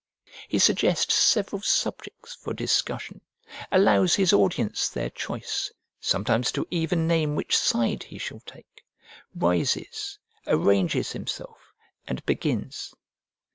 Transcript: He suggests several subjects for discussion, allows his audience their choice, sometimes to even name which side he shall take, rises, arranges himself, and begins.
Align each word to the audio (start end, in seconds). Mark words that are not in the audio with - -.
He 0.47 0.57
suggests 0.57 1.13
several 1.13 1.61
subjects 1.61 2.33
for 2.33 2.55
discussion, 2.55 3.21
allows 3.71 4.15
his 4.15 4.33
audience 4.33 4.89
their 4.89 5.11
choice, 5.11 5.71
sometimes 5.99 6.51
to 6.53 6.65
even 6.71 7.05
name 7.07 7.35
which 7.35 7.55
side 7.55 8.01
he 8.01 8.17
shall 8.17 8.39
take, 8.39 8.83
rises, 9.35 10.17
arranges 10.47 11.11
himself, 11.11 11.71
and 12.07 12.25
begins. 12.25 12.95